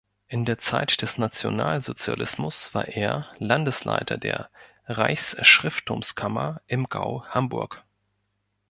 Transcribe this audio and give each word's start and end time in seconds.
In 0.27 0.45
der 0.45 0.57
Zeit 0.57 1.03
des 1.03 1.19
Nationalsozialismus 1.19 2.73
war 2.73 2.87
er 2.87 3.27
Landesleiter 3.37 4.17
der 4.17 4.49
Reichsschrifttumskammer 4.87 6.59
im 6.65 6.89
„Gau 6.89 7.23
Hamburg“. 7.27 7.83